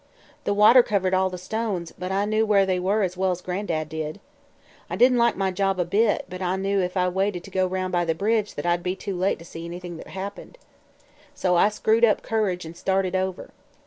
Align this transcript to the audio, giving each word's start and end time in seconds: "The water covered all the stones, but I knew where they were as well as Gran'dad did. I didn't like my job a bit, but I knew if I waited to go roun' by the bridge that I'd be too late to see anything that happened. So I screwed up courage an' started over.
"The 0.45 0.53
water 0.55 0.81
covered 0.81 1.13
all 1.13 1.29
the 1.29 1.37
stones, 1.37 1.93
but 1.95 2.11
I 2.11 2.25
knew 2.25 2.43
where 2.43 2.65
they 2.65 2.79
were 2.79 3.03
as 3.03 3.15
well 3.15 3.29
as 3.29 3.39
Gran'dad 3.43 3.87
did. 3.87 4.19
I 4.89 4.95
didn't 4.95 5.19
like 5.19 5.35
my 5.37 5.51
job 5.51 5.79
a 5.79 5.85
bit, 5.85 6.25
but 6.27 6.41
I 6.41 6.55
knew 6.55 6.79
if 6.79 6.97
I 6.97 7.07
waited 7.07 7.43
to 7.43 7.51
go 7.51 7.67
roun' 7.67 7.91
by 7.91 8.05
the 8.05 8.15
bridge 8.15 8.55
that 8.55 8.65
I'd 8.65 8.81
be 8.81 8.95
too 8.95 9.15
late 9.15 9.37
to 9.37 9.45
see 9.45 9.63
anything 9.63 9.97
that 9.97 10.07
happened. 10.07 10.57
So 11.35 11.55
I 11.55 11.69
screwed 11.69 12.03
up 12.03 12.23
courage 12.23 12.65
an' 12.65 12.73
started 12.73 13.15
over. 13.15 13.51